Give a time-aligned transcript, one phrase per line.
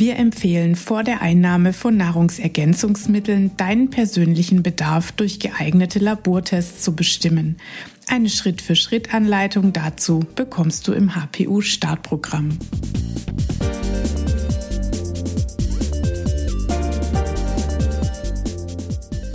[0.00, 7.58] Wir empfehlen vor der Einnahme von Nahrungsergänzungsmitteln deinen persönlichen Bedarf durch geeignete Labortests zu bestimmen.
[8.08, 12.58] Eine Schritt-für-Schritt-Anleitung dazu bekommst du im HPU-Startprogramm.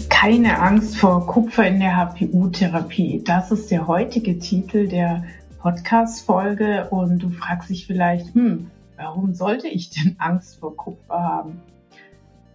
[0.09, 3.21] Keine Angst vor Kupfer in der HPU-Therapie.
[3.23, 5.25] Das ist der heutige Titel der
[5.59, 11.61] Podcast-Folge und du fragst dich vielleicht, hm, warum sollte ich denn Angst vor Kupfer haben?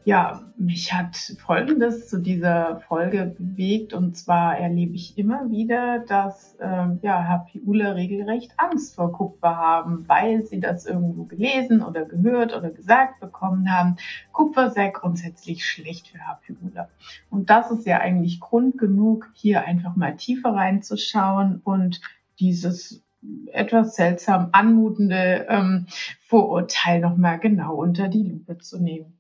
[0.07, 6.57] Ja, mich hat Folgendes zu dieser Folge bewegt und zwar erlebe ich immer wieder, dass
[6.59, 12.57] ähm, ja, HPUler regelrecht Angst vor Kupfer haben, weil sie das irgendwo gelesen oder gehört
[12.57, 13.97] oder gesagt bekommen haben.
[14.33, 16.89] Kupfer sei grundsätzlich schlecht für HPUler.
[17.29, 22.01] Und das ist ja eigentlich Grund genug, hier einfach mal tiefer reinzuschauen und
[22.41, 23.05] dieses
[23.53, 25.87] etwas seltsam anmutende ähm,
[26.27, 29.19] Vorurteil nochmal genau unter die Lupe zu nehmen.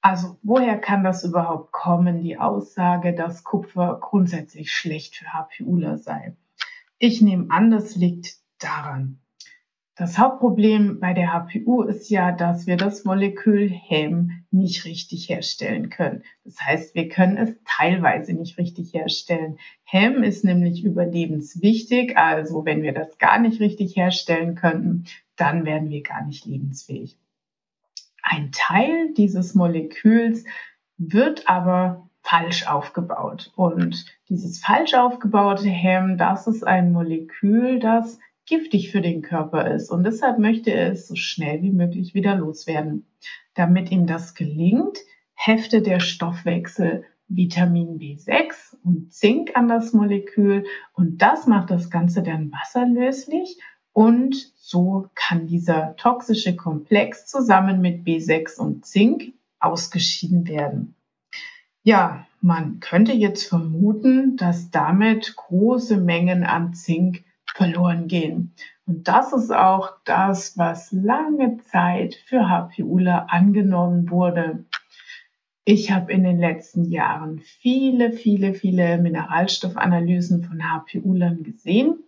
[0.00, 6.36] Also woher kann das überhaupt kommen, die Aussage, dass Kupfer grundsätzlich schlecht für HPUler sei?
[6.98, 9.18] Ich nehme an, das liegt daran.
[9.98, 15.90] Das Hauptproblem bei der HPU ist ja, dass wir das Molekül Hem nicht richtig herstellen
[15.90, 16.22] können.
[16.44, 19.58] Das heißt, wir können es teilweise nicht richtig herstellen.
[19.82, 25.90] Hem ist nämlich überlebenswichtig, also wenn wir das gar nicht richtig herstellen könnten, dann werden
[25.90, 27.18] wir gar nicht lebensfähig.
[28.22, 30.44] Ein Teil dieses Moleküls
[30.96, 33.52] wird aber falsch aufgebaut.
[33.56, 39.90] Und dieses falsch aufgebaute Hem, das ist ein Molekül, das giftig für den Körper ist.
[39.90, 43.06] Und deshalb möchte er es so schnell wie möglich wieder loswerden.
[43.54, 44.98] Damit ihm das gelingt,
[45.34, 50.64] heftet der Stoffwechsel Vitamin B6 und Zink an das Molekül
[50.94, 53.60] und das macht das Ganze dann wasserlöslich
[53.92, 60.94] und so kann dieser toxische Komplex zusammen mit B6 und Zink ausgeschieden werden.
[61.82, 68.54] Ja, man könnte jetzt vermuten, dass damit große Mengen an Zink verloren gehen.
[68.86, 74.64] Und das ist auch das, was lange Zeit für HPUler angenommen wurde.
[75.64, 81.98] Ich habe in den letzten Jahren viele, viele, viele Mineralstoffanalysen von HPUlern gesehen.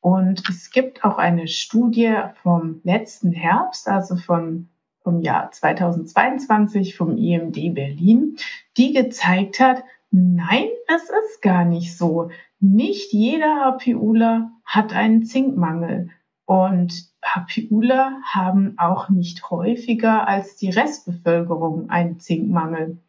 [0.00, 4.68] Und es gibt auch eine Studie vom letzten Herbst, also von,
[5.02, 8.36] vom Jahr 2022 vom IMD Berlin,
[8.76, 12.30] die gezeigt hat, nein, es ist gar nicht so.
[12.60, 16.10] Nicht jeder HPUler hat einen Zinkmangel
[16.44, 23.02] und HPUler haben auch nicht häufiger als die Restbevölkerung einen Zinkmangel.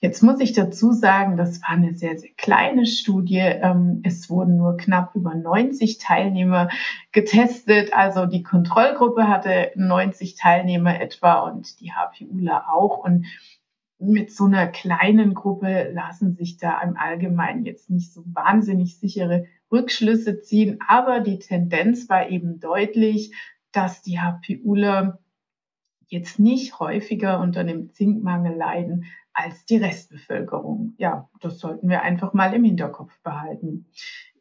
[0.00, 3.38] Jetzt muss ich dazu sagen, das war eine sehr, sehr kleine Studie.
[3.38, 6.68] Ähm, es wurden nur knapp über 90 Teilnehmer
[7.10, 7.92] getestet.
[7.94, 12.98] Also die Kontrollgruppe hatte 90 Teilnehmer etwa und die HPUler auch.
[12.98, 13.26] Und
[14.06, 19.46] mit so einer kleinen Gruppe lassen sich da im Allgemeinen jetzt nicht so wahnsinnig sichere
[19.70, 20.78] Rückschlüsse ziehen.
[20.86, 23.34] Aber die Tendenz war eben deutlich,
[23.72, 25.18] dass die HPUler
[26.08, 30.94] jetzt nicht häufiger unter einem Zinkmangel leiden als die Restbevölkerung.
[30.96, 33.86] Ja, das sollten wir einfach mal im Hinterkopf behalten.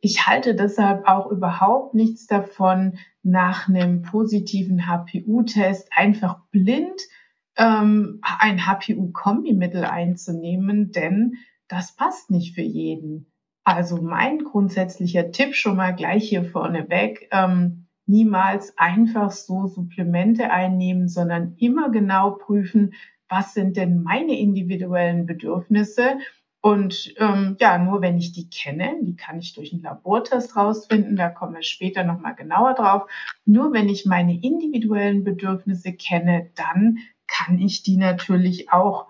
[0.02, 7.02] Ich halte deshalb auch überhaupt nichts davon, nach einem positiven HPU-Test einfach blind
[7.58, 11.36] ähm, ein HPU-Kombimittel einzunehmen, denn
[11.68, 13.32] das passt nicht für jeden.
[13.64, 21.08] Also mein grundsätzlicher Tipp schon mal gleich hier vorneweg, ähm, niemals einfach so Supplemente einnehmen,
[21.08, 22.94] sondern immer genau prüfen,
[23.30, 26.18] was sind denn meine individuellen Bedürfnisse.
[26.62, 31.16] Und ähm, ja, nur wenn ich die kenne, die kann ich durch einen Labortest rausfinden,
[31.16, 33.10] da kommen wir später nochmal genauer drauf.
[33.46, 39.08] Nur wenn ich meine individuellen Bedürfnisse kenne, dann kann ich die natürlich auch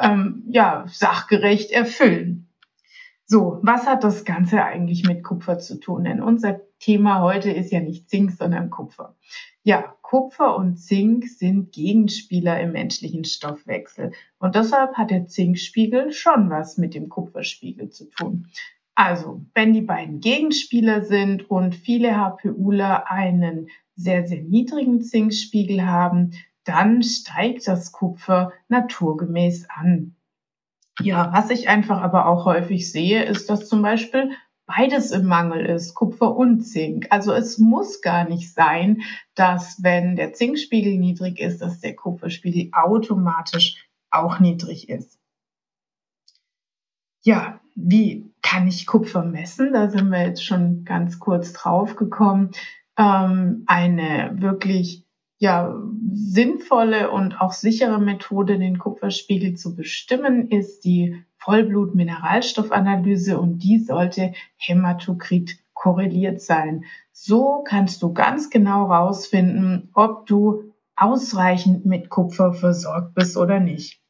[0.00, 2.48] ähm, ja, sachgerecht erfüllen.
[3.26, 6.04] So, was hat das Ganze eigentlich mit Kupfer zu tun?
[6.04, 9.16] Denn unser Thema heute ist ja nicht Zink, sondern Kupfer.
[9.62, 14.12] Ja, Kupfer und Zink sind Gegenspieler im menschlichen Stoffwechsel.
[14.38, 18.48] Und deshalb hat der Zinkspiegel schon was mit dem Kupferspiegel zu tun.
[18.94, 26.32] Also, wenn die beiden Gegenspieler sind und viele HPUler einen sehr, sehr niedrigen Zinkspiegel haben,
[26.64, 30.16] dann steigt das Kupfer naturgemäß an.
[31.00, 34.30] Ja, was ich einfach aber auch häufig sehe, ist, dass zum Beispiel
[34.66, 37.08] beides im Mangel ist, Kupfer und Zink.
[37.10, 39.02] Also es muss gar nicht sein,
[39.34, 45.18] dass wenn der Zinkspiegel niedrig ist, dass der Kupferspiegel automatisch auch niedrig ist.
[47.22, 49.72] Ja, wie kann ich Kupfer messen?
[49.72, 52.50] Da sind wir jetzt schon ganz kurz drauf gekommen.
[52.96, 55.03] Ähm, eine wirklich
[55.44, 55.78] ja,
[56.14, 64.32] sinnvolle und auch sichere Methode, den Kupferspiegel zu bestimmen, ist die Vollblut-Mineralstoffanalyse und die sollte
[64.56, 66.86] Hämatokrit korreliert sein.
[67.12, 74.00] So kannst du ganz genau herausfinden, ob du ausreichend mit Kupfer versorgt bist oder nicht.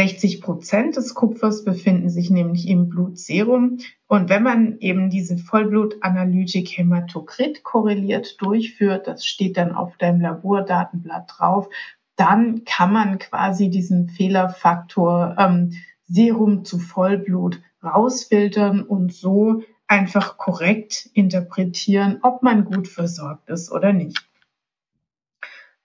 [0.00, 3.80] 60 Prozent des Kupfers befinden sich nämlich im Blutserum.
[4.06, 11.30] Und wenn man eben diese Vollblutanalytik Hämatokrit korreliert durchführt, das steht dann auf deinem Labordatenblatt
[11.36, 11.68] drauf,
[12.16, 15.72] dann kann man quasi diesen Fehlerfaktor ähm,
[16.06, 23.92] Serum zu Vollblut rausfiltern und so einfach korrekt interpretieren, ob man gut versorgt ist oder
[23.92, 24.26] nicht.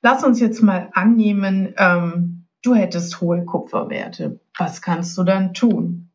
[0.02, 2.35] Lass uns jetzt mal annehmen, ähm,
[2.66, 4.42] du hättest hohe Kupferwerte.
[4.58, 6.10] Was kannst du dann tun?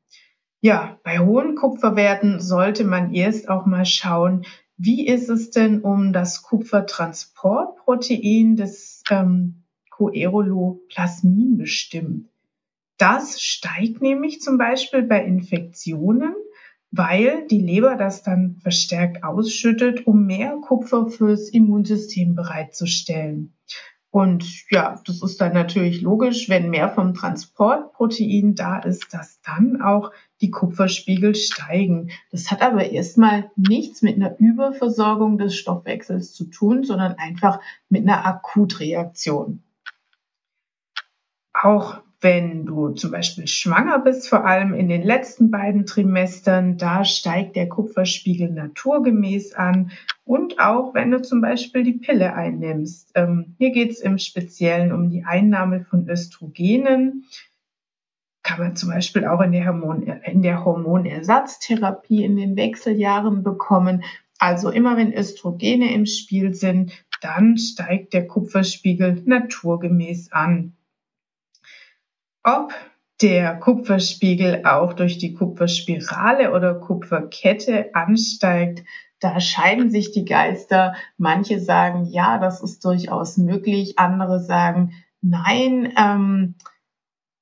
[0.61, 4.45] Ja, bei hohen Kupferwerten sollte man erst auch mal schauen,
[4.77, 12.29] wie ist es denn um das Kupfertransportprotein des ähm, Coeruloplasmin bestimmt?
[12.99, 16.35] Das steigt nämlich zum Beispiel bei Infektionen,
[16.91, 23.55] weil die Leber das dann verstärkt ausschüttet, um mehr Kupfer fürs Immunsystem bereitzustellen.
[24.11, 29.81] Und ja, das ist dann natürlich logisch, wenn mehr vom Transportprotein da ist, dass dann
[29.81, 30.11] auch
[30.41, 32.11] die Kupferspiegel steigen.
[32.33, 38.03] Das hat aber erstmal nichts mit einer Überversorgung des Stoffwechsels zu tun, sondern einfach mit
[38.03, 39.63] einer Akutreaktion.
[41.53, 47.05] Auch wenn du zum Beispiel schwanger bist, vor allem in den letzten beiden Trimestern, da
[47.05, 49.91] steigt der Kupferspiegel naturgemäß an.
[50.25, 53.13] Und auch wenn du zum Beispiel die Pille einnimmst.
[53.15, 57.25] Ähm, hier geht es im Speziellen um die Einnahme von Östrogenen.
[58.43, 64.05] Kann man zum Beispiel auch in der, Hormon, in der Hormonersatztherapie in den Wechseljahren bekommen.
[64.39, 70.75] Also immer wenn Östrogene im Spiel sind, dann steigt der Kupferspiegel naturgemäß an.
[72.51, 72.73] Ob
[73.23, 78.83] der Kupferspiegel auch durch die Kupferspirale oder Kupferkette ansteigt,
[79.21, 80.95] da scheiden sich die Geister.
[81.17, 83.99] Manche sagen, ja, das ist durchaus möglich.
[83.99, 86.57] Andere sagen, nein, ähm,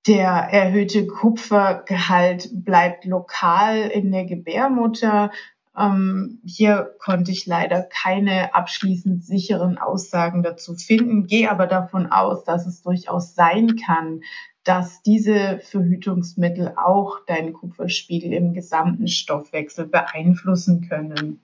[0.06, 5.30] der erhöhte Kupfergehalt bleibt lokal in der Gebärmutter.
[5.78, 12.42] Ähm, hier konnte ich leider keine abschließend sicheren Aussagen dazu finden, gehe aber davon aus,
[12.44, 14.22] dass es durchaus sein kann,
[14.68, 21.40] dass diese Verhütungsmittel auch deinen Kupferspiegel im gesamten Stoffwechsel beeinflussen können.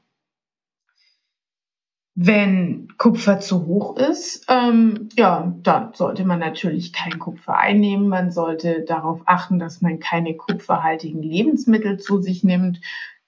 [2.15, 8.09] Wenn Kupfer zu hoch ist, ähm, ja, dann sollte man natürlich kein Kupfer einnehmen.
[8.09, 12.83] Man sollte darauf achten, dass man keine kupferhaltigen Lebensmittel zu sich nimmt.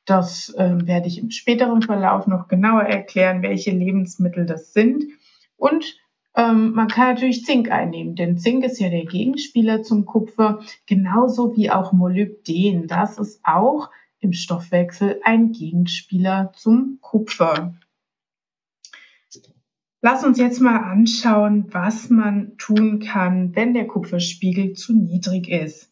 [0.04, 5.04] Das äh, werde ich im späteren Verlauf noch genauer erklären, welche Lebensmittel das sind.
[5.56, 5.96] Und
[6.36, 11.56] ähm, man kann natürlich Zink einnehmen, denn Zink ist ja der Gegenspieler zum Kupfer, genauso
[11.56, 12.86] wie auch Molybden.
[12.86, 17.74] Das ist auch im Stoffwechsel ein Gegenspieler zum Kupfer.
[20.02, 25.90] Lass uns jetzt mal anschauen, was man tun kann, wenn der Kupferspiegel zu niedrig ist.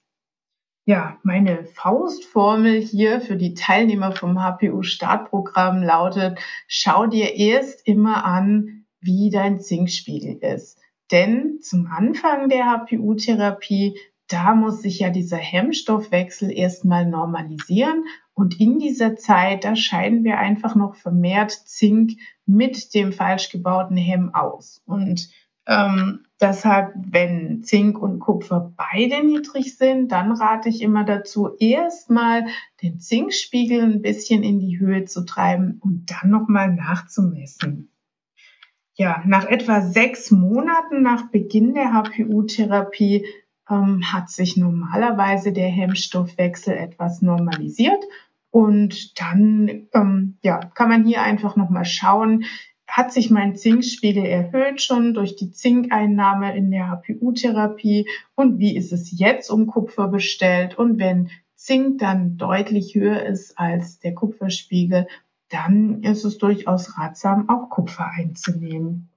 [0.86, 6.38] Ja, meine Faustformel hier für die Teilnehmer vom HPU-Startprogramm lautet,
[6.68, 10.78] schau dir erst immer an, wie dein Zinkspiegel ist.
[11.10, 13.96] Denn zum Anfang der HPU-Therapie,
[14.28, 18.04] da muss sich ja dieser Hemmstoffwechsel erstmal normalisieren.
[18.32, 22.12] Und in dieser Zeit, da scheiden wir einfach noch vermehrt Zink
[22.46, 24.82] mit dem falsch gebauten Hemm aus.
[24.86, 25.28] Und
[25.66, 32.46] ähm, deshalb, wenn Zink und Kupfer beide niedrig sind, dann rate ich immer dazu, erstmal
[32.82, 37.90] den Zinkspiegel ein bisschen in die Höhe zu treiben und dann nochmal nachzumessen.
[38.96, 43.26] Ja, nach etwa sechs Monaten nach Beginn der HPU-Therapie
[43.68, 48.02] ähm, hat sich normalerweise der Hemmstoffwechsel etwas normalisiert.
[48.50, 52.44] Und dann ähm, ja, kann man hier einfach nochmal schauen,
[52.86, 58.92] hat sich mein Zinkspiegel erhöht schon durch die Zinkeinnahme in der HPU-Therapie und wie ist
[58.92, 60.78] es jetzt um Kupfer bestellt?
[60.78, 65.08] Und wenn Zink dann deutlich höher ist als der Kupferspiegel
[65.54, 69.08] dann ist es durchaus ratsam, auch Kupfer einzunehmen.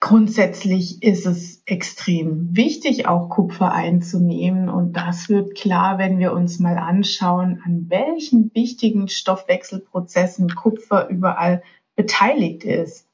[0.00, 4.68] Grundsätzlich ist es extrem wichtig, auch Kupfer einzunehmen.
[4.68, 11.62] Und das wird klar, wenn wir uns mal anschauen, an welchen wichtigen Stoffwechselprozessen Kupfer überall
[11.94, 13.08] beteiligt ist.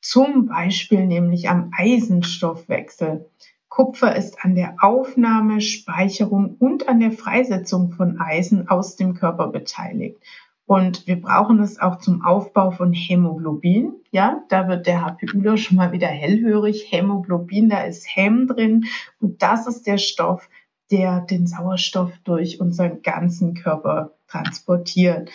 [0.00, 3.30] Zum Beispiel nämlich am Eisenstoffwechsel.
[3.74, 9.46] Kupfer ist an der Aufnahme, Speicherung und an der Freisetzung von Eisen aus dem Körper
[9.46, 10.18] beteiligt.
[10.66, 13.94] Und wir brauchen es auch zum Aufbau von Hämoglobin.
[14.10, 16.92] Ja, da wird der HPUler schon mal wieder hellhörig.
[16.92, 18.84] Hämoglobin, da ist Häm drin.
[19.20, 20.50] Und das ist der Stoff,
[20.90, 25.30] der den Sauerstoff durch unseren ganzen Körper transportiert.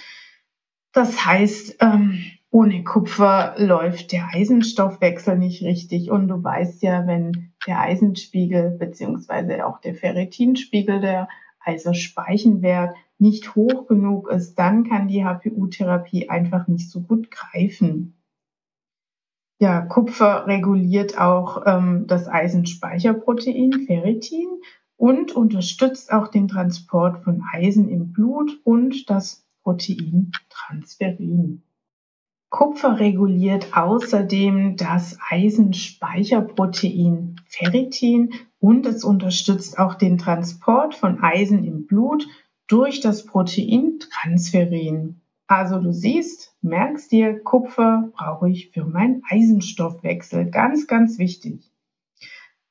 [0.92, 6.12] Das heißt, ähm, ohne Kupfer läuft der Eisenstoffwechsel nicht richtig.
[6.12, 11.28] Und du weißt ja, wenn der Eisenspiegel beziehungsweise auch der Ferritinspiegel, der
[11.60, 18.14] Eiserspeichenwert nicht hoch genug ist, dann kann die HPU-Therapie einfach nicht so gut greifen.
[19.60, 24.48] Ja, Kupfer reguliert auch ähm, das Eisenspeicherprotein Ferritin
[24.98, 31.64] und unterstützt auch den Transport von Eisen im Blut und das Protein Transferin.
[32.50, 41.88] Kupfer reguliert außerdem das Eisenspeicherprotein Ferritin und es unterstützt auch den Transport von Eisen im
[41.88, 42.26] Blut
[42.68, 45.20] durch das Protein Transferin.
[45.48, 50.50] Also du siehst, merkst dir, Kupfer brauche ich für meinen Eisenstoffwechsel.
[50.50, 51.70] Ganz, ganz wichtig.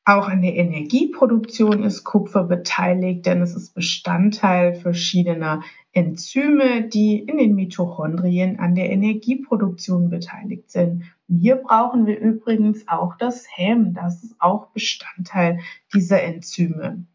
[0.04, 5.62] Auch an der Energieproduktion ist Kupfer beteiligt, denn es ist Bestandteil verschiedener
[5.96, 11.04] Enzyme, die in den Mitochondrien an der Energieproduktion beteiligt sind.
[11.26, 15.60] Und hier brauchen wir übrigens auch das Häm, das ist auch Bestandteil
[15.94, 17.06] dieser Enzyme.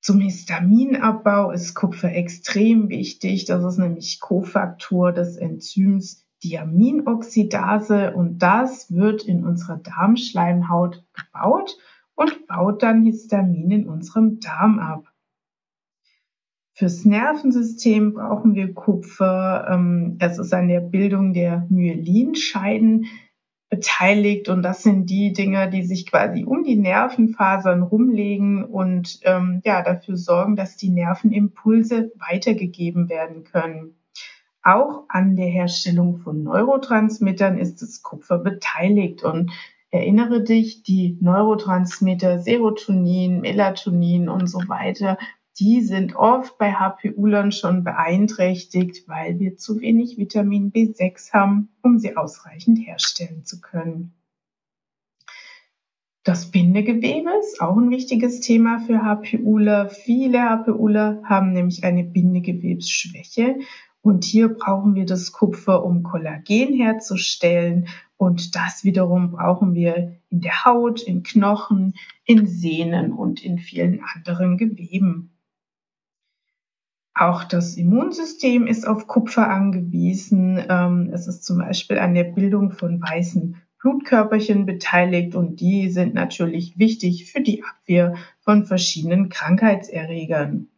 [0.00, 3.44] Zum Histaminabbau ist Kupfer extrem wichtig.
[3.44, 11.76] Das ist nämlich Kofaktor des Enzyms Diaminoxidase und das wird in unserer Darmschleimhaut gebaut
[12.14, 15.07] und baut dann Histamin in unserem Darm ab.
[16.78, 19.66] Fürs Nervensystem brauchen wir Kupfer.
[19.68, 23.06] Ähm, es ist an der Bildung der Myelinscheiden
[23.68, 29.60] beteiligt und das sind die Dinge, die sich quasi um die Nervenfasern rumlegen und ähm,
[29.64, 33.96] ja dafür sorgen, dass die Nervenimpulse weitergegeben werden können.
[34.62, 39.50] Auch an der Herstellung von Neurotransmittern ist das Kupfer beteiligt und
[39.90, 45.18] erinnere dich, die Neurotransmitter Serotonin, Melatonin und so weiter
[45.58, 51.98] die sind oft bei HPU-Lern schon beeinträchtigt, weil wir zu wenig Vitamin B6 haben, um
[51.98, 54.14] sie ausreichend herstellen zu können.
[56.22, 59.88] Das Bindegewebe ist auch ein wichtiges Thema für HPUler.
[59.88, 63.56] Viele HPUler haben nämlich eine Bindegewebsschwäche
[64.02, 70.40] und hier brauchen wir das Kupfer, um Kollagen herzustellen und das wiederum brauchen wir in
[70.40, 75.37] der Haut, in Knochen, in Sehnen und in vielen anderen Geweben.
[77.18, 80.64] Auch das Immunsystem ist auf Kupfer angewiesen.
[80.68, 86.14] Ähm, es ist zum Beispiel an der Bildung von weißen Blutkörperchen beteiligt und die sind
[86.14, 90.68] natürlich wichtig für die Abwehr von verschiedenen Krankheitserregern.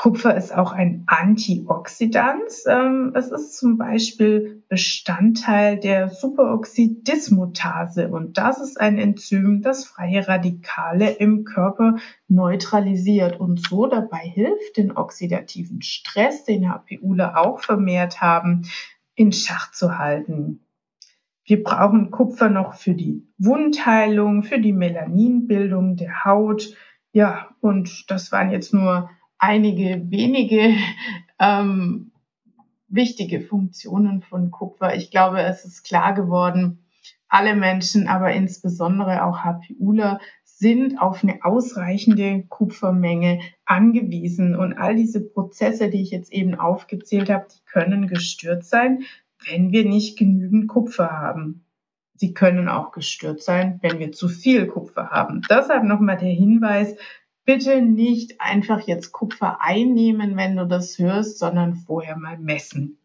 [0.00, 2.50] Kupfer ist auch ein Antioxidant.
[2.66, 10.26] Ähm, es ist zum Beispiel Bestandteil der Superoxidismutase und das ist ein Enzym, das freie
[10.26, 11.96] Radikale im Körper
[12.28, 18.62] neutralisiert und so dabei hilft, den oxidativen Stress, den HPUler auch vermehrt haben,
[19.16, 20.60] in Schach zu halten.
[21.44, 26.74] Wir brauchen Kupfer noch für die Wundheilung, für die Melaninbildung der Haut.
[27.12, 30.74] Ja, und das waren jetzt nur einige wenige
[31.40, 32.12] ähm,
[32.88, 34.94] wichtige Funktionen von Kupfer.
[34.94, 36.84] Ich glaube, es ist klar geworden,
[37.28, 44.54] alle Menschen, aber insbesondere auch HPUler, sind auf eine ausreichende Kupfermenge angewiesen.
[44.54, 49.04] Und all diese Prozesse, die ich jetzt eben aufgezählt habe, die können gestört sein,
[49.48, 51.64] wenn wir nicht genügend Kupfer haben.
[52.14, 55.40] Sie können auch gestört sein, wenn wir zu viel Kupfer haben.
[55.48, 56.94] Deshalb nochmal der Hinweis,
[57.50, 63.00] bitte nicht einfach jetzt Kupfer einnehmen, wenn du das hörst, sondern vorher mal messen.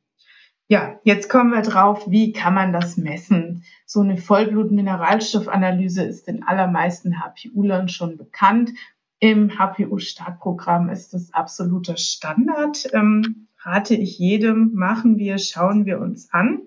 [0.68, 3.64] Ja, jetzt kommen wir drauf, wie kann man das messen?
[3.88, 8.70] So eine Vollblut-Mineralstoffanalyse ist den allermeisten HPU-Lern schon bekannt.
[9.18, 12.88] Im HPU-Startprogramm ist das absoluter Standard.
[12.94, 16.62] Ähm, rate ich jedem, machen wir, schauen wir uns an.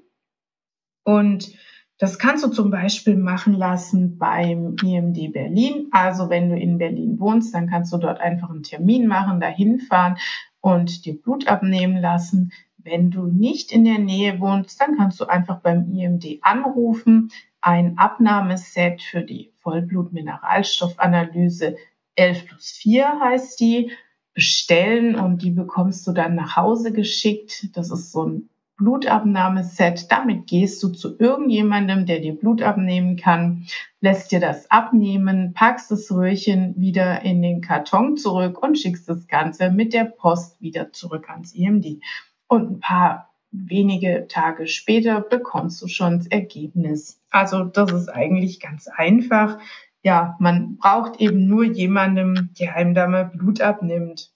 [1.04, 1.52] Und
[1.98, 5.88] das kannst du zum Beispiel machen lassen beim IMD Berlin.
[5.90, 9.80] Also wenn du in Berlin wohnst, dann kannst du dort einfach einen Termin machen, dahin
[9.80, 10.16] fahren
[10.60, 12.52] und dir Blut abnehmen lassen.
[12.76, 17.32] Wenn du nicht in der Nähe wohnst, dann kannst du einfach beim IMD anrufen.
[17.60, 21.76] Ein Abnahmeset für die Vollblut-Mineralstoffanalyse
[22.14, 23.90] 11 plus 4 heißt die,
[24.34, 27.76] bestellen und die bekommst du dann nach Hause geschickt.
[27.76, 30.10] Das ist so ein Blutabnahmeset.
[30.10, 33.66] Damit gehst du zu irgendjemandem, der dir Blut abnehmen kann,
[34.00, 39.26] lässt dir das abnehmen, packst das Röhrchen wieder in den Karton zurück und schickst das
[39.26, 42.00] Ganze mit der Post wieder zurück ans IMD.
[42.46, 47.20] Und ein paar wenige Tage später bekommst du schon das Ergebnis.
[47.30, 49.58] Also das ist eigentlich ganz einfach.
[50.02, 54.30] Ja, man braucht eben nur jemandem, der einem da mal Blut abnimmt.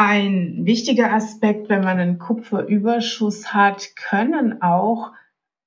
[0.00, 5.10] Ein wichtiger Aspekt, wenn man einen Kupferüberschuss hat, können auch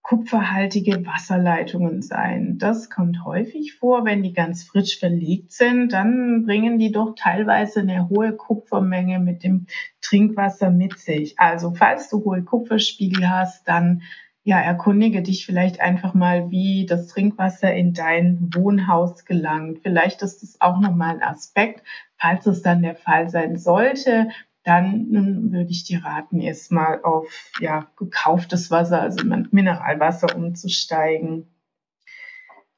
[0.03, 2.57] kupferhaltige Wasserleitungen sein.
[2.57, 7.81] Das kommt häufig vor, wenn die ganz frisch verlegt sind, dann bringen die doch teilweise
[7.81, 9.67] eine hohe Kupfermenge mit dem
[9.99, 11.37] Trinkwasser mit sich.
[11.37, 14.01] Also falls du hohe Kupferspiegel hast, dann
[14.43, 19.79] ja, erkundige dich vielleicht einfach mal, wie das Trinkwasser in dein Wohnhaus gelangt.
[19.83, 21.83] Vielleicht ist das auch nochmal ein Aspekt.
[22.21, 24.29] Falls es dann der Fall sein sollte,
[24.63, 31.47] dann würde ich dir raten, erstmal auf ja, gekauftes Wasser, also Mineralwasser umzusteigen.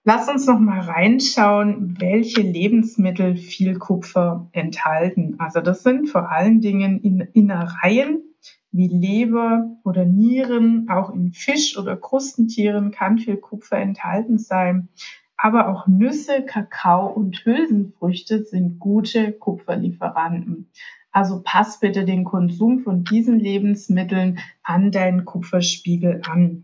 [0.05, 5.35] Lass uns noch mal reinschauen, welche Lebensmittel viel Kupfer enthalten.
[5.39, 7.00] Also das sind vor allen Dingen
[7.33, 8.21] Innereien,
[8.71, 14.89] wie Leber oder Nieren, auch in Fisch oder Krustentieren kann viel Kupfer enthalten sein.
[15.43, 20.69] Aber auch Nüsse, Kakao und Hülsenfrüchte sind gute Kupferlieferanten.
[21.12, 26.63] Also pass bitte den Konsum von diesen Lebensmitteln an deinen Kupferspiegel an.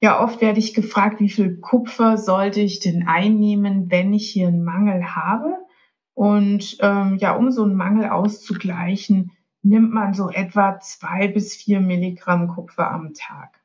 [0.00, 4.48] Ja, oft werde ich gefragt, wie viel Kupfer sollte ich denn einnehmen, wenn ich hier
[4.48, 5.58] einen Mangel habe?
[6.14, 11.82] Und ähm, ja, um so einen Mangel auszugleichen, nimmt man so etwa zwei bis vier
[11.82, 13.59] Milligramm Kupfer am Tag.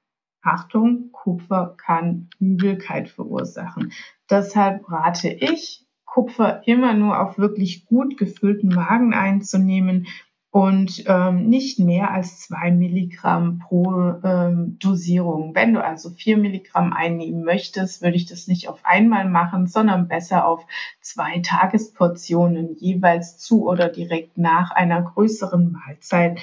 [0.45, 3.91] Achtung, Kupfer kann Übelkeit verursachen.
[4.29, 10.08] Deshalb rate ich, Kupfer immer nur auf wirklich gut gefüllten Magen einzunehmen
[10.55, 15.53] und ähm, nicht mehr als zwei Milligramm pro ähm, Dosierung.
[15.53, 20.08] Wenn du also vier Milligramm einnehmen möchtest, würde ich das nicht auf einmal machen, sondern
[20.08, 20.65] besser auf
[21.01, 26.39] zwei Tagesportionen jeweils zu oder direkt nach einer größeren Mahlzeit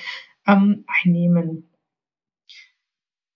[0.47, 1.72] ähm, einnehmen.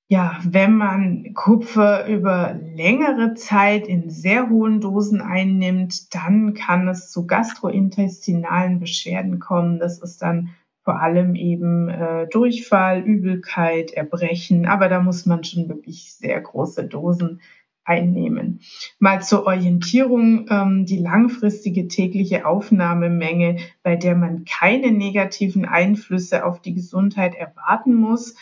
[0.09, 7.11] Ja, wenn man Kupfer über längere Zeit in sehr hohen Dosen einnimmt, dann kann es
[7.11, 9.81] zu gastrointestinalen Beschwerden kommen.
[9.81, 10.51] Das ist dann
[10.85, 16.85] vor allem eben äh, Durchfall, Übelkeit, Erbrechen, aber da muss man schon wirklich sehr große
[16.85, 17.41] Dosen
[17.83, 18.61] einnehmen.
[19.01, 26.63] Mal zur Orientierung, ähm, die langfristige tägliche Aufnahmemenge, bei der man keine negativen Einflüsse auf
[26.63, 28.37] die Gesundheit erwarten muss,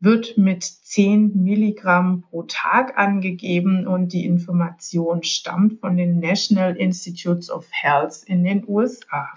[0.00, 7.50] wird mit 10 Milligramm pro Tag angegeben und die Information stammt von den National Institutes
[7.50, 9.28] of Health in den USA.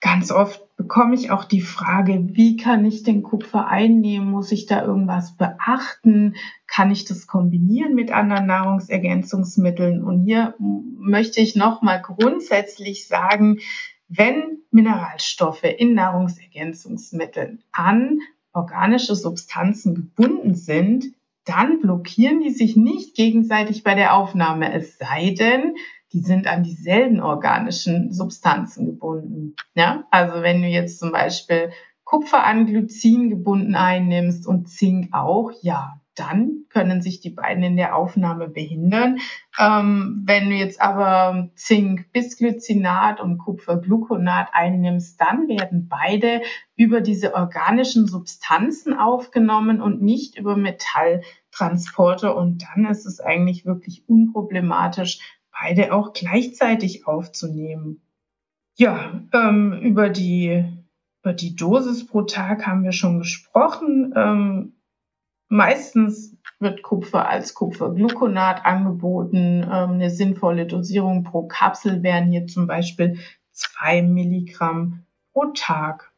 [0.00, 4.30] Ganz oft bekomme ich auch die Frage, wie kann ich den Kupfer einnehmen?
[4.30, 6.34] Muss ich da irgendwas beachten?
[6.66, 10.04] Kann ich das kombinieren mit anderen Nahrungsergänzungsmitteln?
[10.04, 13.60] Und hier möchte ich nochmal grundsätzlich sagen,
[14.08, 18.20] wenn Mineralstoffe in Nahrungsergänzungsmitteln an
[18.52, 21.06] organische Substanzen gebunden sind,
[21.44, 25.76] dann blockieren die sich nicht gegenseitig bei der Aufnahme, es sei denn,
[26.12, 29.56] die sind an dieselben organischen Substanzen gebunden.
[29.74, 30.04] Ja?
[30.10, 31.70] Also wenn du jetzt zum Beispiel
[32.04, 37.76] Kupfer an Glycin gebunden einnimmst und Zink auch, ja, dann können sich die beiden in
[37.76, 39.18] der Aufnahme behindern.
[39.58, 46.42] Ähm, wenn du jetzt aber Zink-Bisglycinat und Kupfergluconat einnimmst, dann werden beide
[46.76, 52.36] über diese organischen Substanzen aufgenommen und nicht über Metalltransporter.
[52.36, 55.18] Und dann ist es eigentlich wirklich unproblematisch,
[55.52, 58.00] beide auch gleichzeitig aufzunehmen.
[58.76, 60.64] Ja, ähm, über die
[61.24, 64.12] über die Dosis pro Tag haben wir schon gesprochen.
[64.14, 64.74] Ähm,
[65.54, 69.62] meistens wird Kupfer als Kupfergluconat angeboten.
[69.62, 73.18] Ähm, eine sinnvolle Dosierung pro Kapsel wären hier zum Beispiel
[73.52, 76.14] zwei Milligramm pro Tag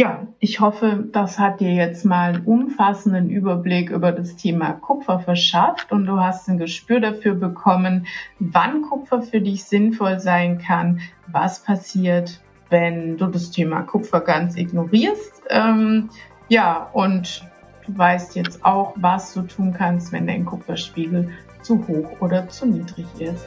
[0.00, 5.20] ja, ich hoffe, das hat dir jetzt mal einen umfassenden Überblick über das Thema Kupfer
[5.20, 8.06] verschafft und du hast ein Gespür dafür bekommen,
[8.38, 14.56] wann Kupfer für dich sinnvoll sein kann, was passiert, wenn du das Thema Kupfer ganz
[14.56, 15.42] ignorierst.
[15.50, 16.08] Ähm,
[16.48, 17.44] ja, und
[17.90, 21.30] du weißt jetzt auch, was du tun kannst, wenn dein Kupferspiegel
[21.62, 23.44] zu hoch oder zu niedrig ist.